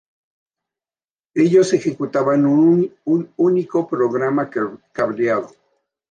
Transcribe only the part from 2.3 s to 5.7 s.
un único programa cableado.